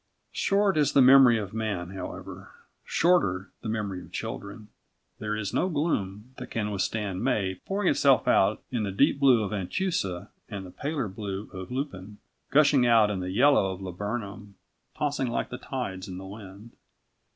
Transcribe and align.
Short 0.31 0.77
is 0.79 0.93
the 0.93 1.01
memory 1.03 1.37
of 1.37 1.53
man, 1.53 1.91
however. 1.91 2.49
Shorter 2.83 3.51
the 3.61 3.69
memory 3.69 4.01
of 4.01 4.11
children. 4.11 4.69
There 5.19 5.35
is 5.35 5.53
no 5.53 5.69
gloom 5.69 6.33
that 6.37 6.49
can 6.49 6.71
withstand 6.71 7.23
May 7.23 7.59
pouring 7.67 7.87
itself 7.87 8.27
out 8.27 8.63
in 8.71 8.81
the 8.81 8.91
deep 8.91 9.19
blue 9.19 9.43
of 9.43 9.51
anchusa 9.51 10.29
and 10.49 10.65
the 10.65 10.71
paler 10.71 11.07
blue 11.07 11.51
of 11.53 11.69
lupin, 11.69 12.17
gushing 12.49 12.83
out 12.83 13.11
in 13.11 13.19
the 13.19 13.29
yellow 13.29 13.71
of 13.73 13.79
laburnum, 13.79 14.55
tossing 14.97 15.27
like 15.27 15.49
the 15.49 15.59
tides 15.59 16.07
in 16.07 16.17
the 16.17 16.25
wind. 16.25 16.71